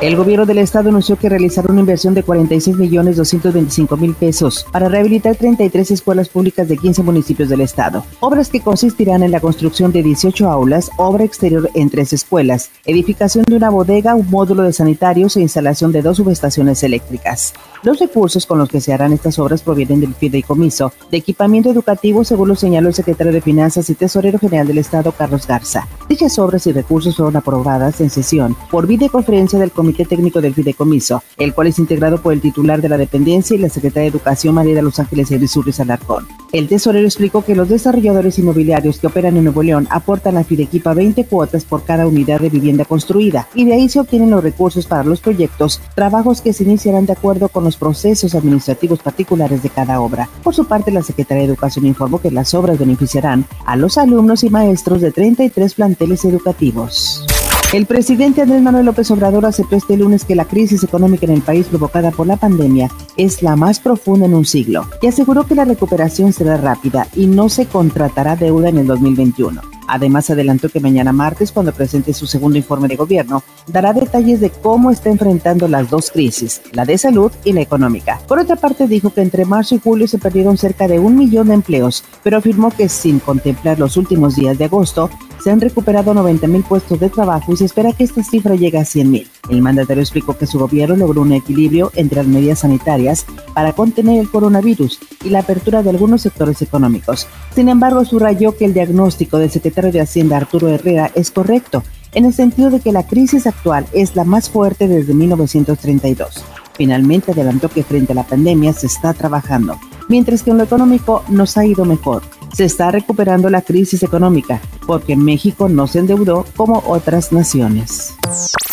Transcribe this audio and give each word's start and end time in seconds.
El 0.00 0.16
gobierno 0.16 0.46
del 0.46 0.56
estado 0.56 0.88
anunció 0.88 1.16
que 1.16 1.28
realizará 1.28 1.70
una 1.70 1.80
inversión 1.80 2.14
de 2.14 2.22
46 2.22 2.74
millones 2.78 3.18
225 3.18 3.98
mil 3.98 4.14
pesos 4.14 4.64
para 4.72 4.88
rehabilitar 4.88 5.36
33 5.36 5.90
escuelas 5.90 6.30
públicas 6.30 6.66
de 6.66 6.78
15 6.78 7.02
municipios 7.02 7.50
del 7.50 7.60
estado. 7.60 8.02
Obras 8.20 8.48
que 8.48 8.62
consistirán 8.62 9.22
en 9.22 9.30
la 9.30 9.40
construcción 9.40 9.92
de 9.92 10.02
18 10.02 10.48
aulas, 10.48 10.90
obra 10.96 11.24
exterior 11.24 11.68
en 11.74 11.90
tres 11.90 12.14
escuelas, 12.14 12.70
edificación 12.86 13.44
de 13.44 13.56
una 13.56 13.68
bodega, 13.68 14.14
un 14.14 14.30
módulo 14.30 14.62
de 14.62 14.72
sanitarios 14.72 15.36
e 15.36 15.42
instalación 15.42 15.92
de 15.92 16.00
dos 16.00 16.16
subestaciones 16.16 16.82
eléctricas. 16.82 17.52
Los 17.82 17.98
recursos 17.98 18.46
con 18.46 18.58
los 18.58 18.70
que 18.70 18.80
se 18.80 18.94
harán 18.94 19.12
estas 19.12 19.38
obras 19.38 19.60
provienen 19.60 20.00
del 20.00 20.14
fideicomiso 20.14 20.94
de 21.10 21.18
equipamiento 21.18 21.70
educativo, 21.70 22.24
según 22.24 22.48
lo 22.48 22.56
señaló 22.56 22.88
el 22.88 22.94
secretario 22.94 23.34
de 23.34 23.42
Finanzas 23.42 23.90
y 23.90 23.94
Tesorero 23.94 24.38
General 24.38 24.66
del 24.66 24.78
Estado, 24.78 25.12
Carlos 25.12 25.46
Garza. 25.46 25.86
Dichas 26.08 26.38
obras 26.38 26.66
y 26.66 26.72
recursos 26.72 27.16
fueron 27.16 27.36
aprobadas 27.36 28.00
en 28.00 28.08
sesión 28.08 28.56
por 28.70 28.86
videoconferencia 28.86 29.58
del 29.58 29.70
Comité 29.70 29.89
Técnico 29.92 30.40
del 30.40 30.54
Fideicomiso, 30.54 31.22
el 31.36 31.54
cual 31.54 31.68
es 31.68 31.78
integrado 31.78 32.20
por 32.20 32.32
el 32.32 32.40
titular 32.40 32.80
de 32.80 32.88
la 32.88 32.98
dependencia 32.98 33.54
y 33.54 33.58
la 33.58 33.68
secretaria 33.68 34.10
de 34.10 34.16
Educación 34.16 34.54
María 34.54 34.74
de 34.74 34.82
Los 34.82 34.98
Ángeles 34.98 35.30
Irizurris 35.30 35.80
Alarcón. 35.80 36.26
El 36.52 36.68
tesorero 36.68 37.06
explicó 37.06 37.44
que 37.44 37.54
los 37.54 37.68
desarrolladores 37.68 38.38
inmobiliarios 38.38 38.98
que 38.98 39.06
operan 39.06 39.36
en 39.36 39.44
Nuevo 39.44 39.62
León 39.62 39.86
aportan 39.90 40.36
a 40.36 40.44
Fidequipa 40.44 40.94
20 40.94 41.24
cuotas 41.26 41.64
por 41.64 41.84
cada 41.84 42.06
unidad 42.06 42.40
de 42.40 42.50
vivienda 42.50 42.84
construida 42.84 43.46
y 43.54 43.64
de 43.64 43.74
ahí 43.74 43.88
se 43.88 44.00
obtienen 44.00 44.30
los 44.30 44.42
recursos 44.42 44.86
para 44.86 45.04
los 45.04 45.20
proyectos, 45.20 45.80
trabajos 45.94 46.40
que 46.40 46.52
se 46.52 46.64
iniciarán 46.64 47.06
de 47.06 47.12
acuerdo 47.12 47.48
con 47.48 47.64
los 47.64 47.76
procesos 47.76 48.34
administrativos 48.34 49.00
particulares 49.00 49.62
de 49.62 49.70
cada 49.70 50.00
obra. 50.00 50.28
Por 50.42 50.54
su 50.54 50.64
parte, 50.64 50.90
la 50.90 51.02
Secretaría 51.02 51.42
de 51.42 51.48
Educación 51.50 51.86
informó 51.86 52.20
que 52.20 52.30
las 52.30 52.54
obras 52.54 52.78
beneficiarán 52.78 53.44
a 53.64 53.76
los 53.76 53.98
alumnos 53.98 54.42
y 54.42 54.50
maestros 54.50 55.00
de 55.00 55.12
33 55.12 55.74
planteles 55.74 56.24
educativos. 56.24 57.24
El 57.72 57.86
presidente 57.86 58.42
Andrés 58.42 58.62
Manuel 58.62 58.86
López 58.86 59.08
Obrador 59.12 59.46
aceptó 59.46 59.76
este 59.76 59.96
lunes 59.96 60.24
que 60.24 60.34
la 60.34 60.44
crisis 60.44 60.82
económica 60.82 61.26
en 61.26 61.32
el 61.34 61.40
país 61.40 61.66
provocada 61.68 62.10
por 62.10 62.26
la 62.26 62.36
pandemia 62.36 62.90
es 63.16 63.44
la 63.44 63.54
más 63.54 63.78
profunda 63.78 64.26
en 64.26 64.34
un 64.34 64.44
siglo 64.44 64.88
y 65.00 65.06
aseguró 65.06 65.46
que 65.46 65.54
la 65.54 65.64
recuperación 65.64 66.32
será 66.32 66.56
rápida 66.56 67.06
y 67.14 67.28
no 67.28 67.48
se 67.48 67.66
contratará 67.66 68.34
deuda 68.34 68.70
en 68.70 68.78
el 68.78 68.88
2021. 68.88 69.79
Además, 69.92 70.30
adelantó 70.30 70.68
que 70.68 70.78
mañana 70.78 71.12
martes, 71.12 71.50
cuando 71.50 71.72
presente 71.72 72.12
su 72.12 72.28
segundo 72.28 72.56
informe 72.56 72.86
de 72.86 72.94
gobierno, 72.94 73.42
dará 73.66 73.92
detalles 73.92 74.38
de 74.38 74.50
cómo 74.50 74.92
está 74.92 75.10
enfrentando 75.10 75.66
las 75.66 75.90
dos 75.90 76.12
crisis, 76.12 76.62
la 76.72 76.84
de 76.84 76.96
salud 76.96 77.32
y 77.44 77.52
la 77.52 77.62
económica. 77.62 78.20
Por 78.28 78.38
otra 78.38 78.54
parte, 78.54 78.86
dijo 78.86 79.12
que 79.12 79.20
entre 79.20 79.44
marzo 79.44 79.74
y 79.74 79.80
julio 79.80 80.06
se 80.06 80.18
perdieron 80.18 80.56
cerca 80.56 80.86
de 80.86 81.00
un 81.00 81.16
millón 81.16 81.48
de 81.48 81.54
empleos, 81.54 82.04
pero 82.22 82.38
afirmó 82.38 82.70
que 82.70 82.88
sin 82.88 83.18
contemplar 83.18 83.80
los 83.80 83.96
últimos 83.96 84.36
días 84.36 84.56
de 84.58 84.66
agosto, 84.66 85.10
se 85.42 85.50
han 85.50 85.60
recuperado 85.60 86.14
90 86.14 86.46
mil 86.46 86.62
puestos 86.62 87.00
de 87.00 87.10
trabajo 87.10 87.52
y 87.52 87.56
se 87.56 87.64
espera 87.64 87.92
que 87.92 88.04
esta 88.04 88.22
cifra 88.22 88.54
llegue 88.54 88.78
a 88.78 88.84
100 88.84 89.10
mil. 89.10 89.28
El 89.50 89.62
mandatario 89.62 90.02
explicó 90.02 90.38
que 90.38 90.46
su 90.46 90.60
gobierno 90.60 90.96
logró 90.96 91.22
un 91.22 91.32
equilibrio 91.32 91.90
entre 91.96 92.18
las 92.18 92.26
medidas 92.26 92.60
sanitarias 92.60 93.26
para 93.52 93.72
contener 93.72 94.20
el 94.20 94.30
coronavirus 94.30 95.00
y 95.24 95.30
la 95.30 95.40
apertura 95.40 95.82
de 95.82 95.90
algunos 95.90 96.22
sectores 96.22 96.62
económicos. 96.62 97.26
Sin 97.54 97.68
embargo, 97.68 98.04
subrayó 98.04 98.56
que 98.56 98.64
el 98.64 98.74
diagnóstico 98.74 99.38
del 99.38 99.50
secretario 99.50 99.90
de 99.90 100.00
Hacienda 100.00 100.36
Arturo 100.36 100.68
Herrera 100.68 101.10
es 101.16 101.32
correcto, 101.32 101.82
en 102.12 102.26
el 102.26 102.32
sentido 102.32 102.70
de 102.70 102.80
que 102.80 102.92
la 102.92 103.06
crisis 103.06 103.46
actual 103.46 103.86
es 103.92 104.14
la 104.14 104.24
más 104.24 104.48
fuerte 104.48 104.86
desde 104.86 105.14
1932. 105.14 106.44
Finalmente 106.74 107.32
adelantó 107.32 107.68
que 107.68 107.82
frente 107.82 108.12
a 108.12 108.16
la 108.16 108.26
pandemia 108.26 108.72
se 108.72 108.86
está 108.86 109.12
trabajando, 109.14 109.78
mientras 110.08 110.42
que 110.42 110.50
en 110.50 110.58
lo 110.58 110.64
económico 110.64 111.24
nos 111.28 111.56
ha 111.56 111.66
ido 111.66 111.84
mejor. 111.84 112.22
Se 112.54 112.64
está 112.64 112.90
recuperando 112.90 113.50
la 113.50 113.62
crisis 113.62 114.02
económica, 114.02 114.60
porque 114.90 115.14
México 115.14 115.68
no 115.68 115.86
se 115.86 116.00
endeudó 116.00 116.44
como 116.56 116.82
otras 116.84 117.30
naciones. 117.30 118.12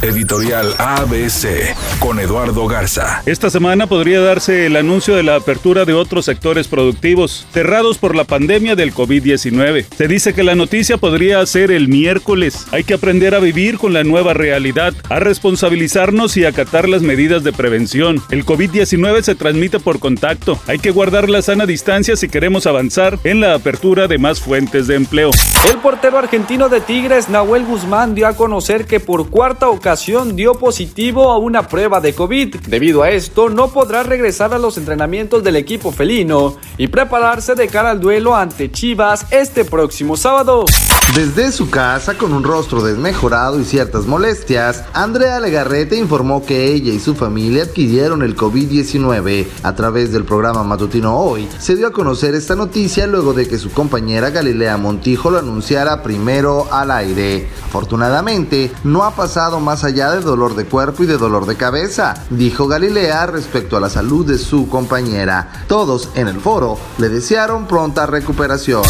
Editorial 0.00 0.74
ABC 0.78 1.74
con 1.98 2.20
Eduardo 2.20 2.66
Garza. 2.68 3.22
Esta 3.24 3.48
semana 3.48 3.86
podría 3.86 4.20
darse 4.20 4.66
el 4.66 4.76
anuncio 4.76 5.16
de 5.16 5.22
la 5.22 5.36
apertura 5.36 5.84
de 5.86 5.94
otros 5.94 6.26
sectores 6.26 6.68
productivos 6.68 7.46
cerrados 7.52 7.96
por 7.98 8.14
la 8.14 8.24
pandemia 8.24 8.76
del 8.76 8.92
COVID-19. 8.92 9.86
Se 9.96 10.06
dice 10.06 10.34
que 10.34 10.44
la 10.44 10.54
noticia 10.54 10.98
podría 10.98 11.44
ser 11.46 11.70
el 11.70 11.88
miércoles. 11.88 12.66
Hay 12.70 12.84
que 12.84 12.94
aprender 12.94 13.34
a 13.34 13.40
vivir 13.40 13.78
con 13.78 13.94
la 13.94 14.04
nueva 14.04 14.34
realidad, 14.34 14.92
a 15.08 15.20
responsabilizarnos 15.20 16.36
y 16.36 16.44
acatar 16.44 16.88
las 16.88 17.00
medidas 17.00 17.42
de 17.42 17.52
prevención. 17.52 18.22
El 18.30 18.44
COVID-19 18.44 19.22
se 19.22 19.34
transmite 19.34 19.80
por 19.80 20.00
contacto. 20.00 20.60
Hay 20.66 20.78
que 20.78 20.90
guardar 20.90 21.30
la 21.30 21.40
sana 21.40 21.64
distancia 21.64 22.14
si 22.14 22.28
queremos 22.28 22.66
avanzar 22.66 23.18
en 23.24 23.40
la 23.40 23.54
apertura 23.54 24.06
de 24.06 24.18
más 24.18 24.40
fuentes 24.40 24.86
de 24.86 24.96
empleo. 24.96 25.30
El 25.70 25.78
portero 26.04 26.18
argentino 26.18 26.68
de 26.68 26.82
Tigres, 26.82 27.30
Nahuel 27.30 27.64
Guzmán, 27.64 28.14
dio 28.14 28.26
a 28.26 28.34
conocer 28.34 28.84
que 28.84 29.00
por 29.00 29.30
cuarta 29.30 29.70
ocasión 29.70 30.36
dio 30.36 30.52
positivo 30.52 31.32
a 31.32 31.38
una 31.38 31.66
prueba 31.66 31.98
de 32.02 32.14
COVID. 32.14 32.56
Debido 32.66 33.02
a 33.02 33.08
esto, 33.08 33.48
no 33.48 33.68
podrá 33.68 34.02
regresar 34.02 34.52
a 34.52 34.58
los 34.58 34.76
entrenamientos 34.76 35.42
del 35.42 35.56
equipo 35.56 35.92
felino 35.92 36.56
y 36.76 36.88
prepararse 36.88 37.54
de 37.54 37.68
cara 37.68 37.90
al 37.90 38.00
duelo 38.00 38.36
ante 38.36 38.70
Chivas 38.70 39.24
este 39.30 39.64
próximo 39.64 40.14
sábado. 40.18 40.66
Desde 41.14 41.52
su 41.52 41.70
casa, 41.70 42.18
con 42.18 42.32
un 42.32 42.42
rostro 42.42 42.82
desmejorado 42.82 43.60
y 43.60 43.64
ciertas 43.64 44.04
molestias, 44.04 44.84
Andrea 44.94 45.38
Legarrete 45.38 45.96
informó 45.96 46.44
que 46.44 46.72
ella 46.72 46.92
y 46.92 46.98
su 46.98 47.14
familia 47.14 47.62
adquirieron 47.62 48.22
el 48.22 48.36
COVID-19. 48.36 49.46
A 49.62 49.74
través 49.76 50.12
del 50.12 50.24
programa 50.24 50.64
matutino 50.64 51.16
Hoy, 51.16 51.48
se 51.60 51.76
dio 51.76 51.86
a 51.86 51.92
conocer 51.92 52.34
esta 52.34 52.56
noticia 52.56 53.06
luego 53.06 53.32
de 53.32 53.46
que 53.46 53.58
su 53.58 53.70
compañera 53.70 54.30
Galilea 54.30 54.76
Montijo 54.76 55.30
lo 55.30 55.38
anunciara 55.38 55.83
primero 56.02 56.66
al 56.72 56.90
aire. 56.90 57.48
Afortunadamente, 57.66 58.72
no 58.84 59.04
ha 59.04 59.14
pasado 59.14 59.60
más 59.60 59.84
allá 59.84 60.10
de 60.12 60.20
dolor 60.20 60.54
de 60.54 60.64
cuerpo 60.64 61.02
y 61.02 61.06
de 61.06 61.18
dolor 61.18 61.46
de 61.46 61.56
cabeza, 61.56 62.14
dijo 62.30 62.66
Galilea 62.66 63.26
respecto 63.26 63.76
a 63.76 63.80
la 63.80 63.90
salud 63.90 64.26
de 64.26 64.38
su 64.38 64.68
compañera. 64.68 65.64
Todos 65.68 66.10
en 66.14 66.28
el 66.28 66.40
foro 66.40 66.78
le 66.98 67.08
desearon 67.08 67.66
pronta 67.66 68.06
recuperación. 68.06 68.82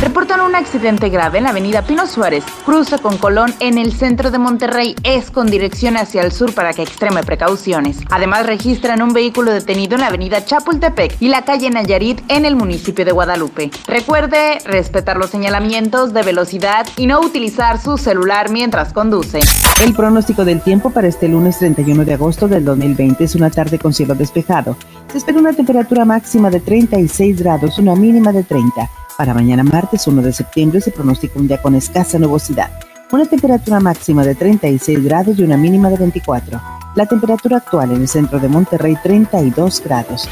Reportan 0.00 0.40
un 0.40 0.54
accidente 0.54 1.10
grave 1.10 1.36
en 1.36 1.44
la 1.44 1.50
avenida 1.50 1.82
Pino 1.82 2.06
Suárez, 2.06 2.42
cruza 2.64 2.96
con 2.96 3.18
Colón 3.18 3.52
en 3.60 3.76
el 3.76 3.92
centro 3.92 4.30
de 4.30 4.38
Monterrey, 4.38 4.96
es 5.02 5.30
con 5.30 5.48
dirección 5.48 5.98
hacia 5.98 6.22
el 6.22 6.32
sur 6.32 6.54
para 6.54 6.72
que 6.72 6.82
extreme 6.82 7.22
precauciones. 7.22 7.98
Además 8.08 8.46
registran 8.46 9.02
un 9.02 9.12
vehículo 9.12 9.52
detenido 9.52 9.96
en 9.96 10.00
la 10.00 10.06
avenida 10.06 10.42
Chapultepec 10.42 11.20
y 11.20 11.28
la 11.28 11.42
calle 11.42 11.68
Nayarit 11.68 12.22
en 12.28 12.46
el 12.46 12.56
municipio 12.56 13.04
de 13.04 13.12
Guadalupe. 13.12 13.70
Recuerde 13.86 14.60
respetar 14.64 15.18
los 15.18 15.28
señalamientos 15.28 16.14
de 16.14 16.22
velocidad 16.22 16.86
y 16.96 17.06
no 17.06 17.20
utilizar 17.20 17.78
su 17.78 17.98
celular 17.98 18.50
mientras 18.50 18.94
conduce. 18.94 19.40
El 19.84 19.92
pronóstico 19.92 20.46
del 20.46 20.62
tiempo 20.62 20.88
para 20.88 21.08
este 21.08 21.28
lunes 21.28 21.58
31 21.58 22.06
de 22.06 22.14
agosto 22.14 22.48
del 22.48 22.64
2020 22.64 23.22
es 23.22 23.34
una 23.34 23.50
tarde 23.50 23.78
con 23.78 23.92
cielo 23.92 24.14
despejado. 24.14 24.78
Se 25.12 25.18
espera 25.18 25.38
una 25.38 25.52
temperatura 25.52 26.06
máxima 26.06 26.48
de 26.48 26.60
36 26.60 27.38
grados, 27.42 27.78
una 27.78 27.94
mínima 27.94 28.32
de 28.32 28.44
30. 28.44 28.88
Para 29.20 29.34
mañana 29.34 29.62
martes 29.62 30.06
1 30.06 30.22
de 30.22 30.32
septiembre 30.32 30.80
se 30.80 30.92
pronostica 30.92 31.38
un 31.38 31.46
día 31.46 31.60
con 31.60 31.74
escasa 31.74 32.18
nubosidad. 32.18 32.70
Una 33.12 33.26
temperatura 33.26 33.78
máxima 33.78 34.24
de 34.24 34.34
36 34.34 35.04
grados 35.04 35.38
y 35.38 35.42
una 35.42 35.58
mínima 35.58 35.90
de 35.90 35.98
24. 35.98 36.58
La 36.94 37.04
temperatura 37.04 37.58
actual 37.58 37.92
en 37.92 38.00
el 38.00 38.08
centro 38.08 38.38
de 38.38 38.48
Monterrey 38.48 38.96
32 39.02 39.82
grados. 39.84 40.26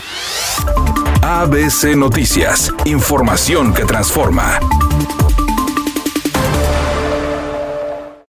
ABC 1.20 1.94
Noticias, 1.98 2.72
información 2.86 3.74
que 3.74 3.84
transforma. 3.84 4.58